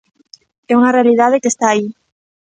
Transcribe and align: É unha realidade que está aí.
É 0.71 0.73
unha 0.79 0.93
realidade 0.97 1.41
que 1.41 1.51
está 1.53 1.65
aí. 1.69 1.85